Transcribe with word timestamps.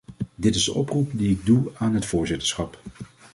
Dit 0.35 0.55
is 0.55 0.65
de 0.65 0.73
oproep 0.73 1.09
die 1.13 1.31
ik 1.31 1.45
doe 1.45 1.71
aan 1.77 1.93
het 1.93 2.05
voorzitterschap. 2.05 2.79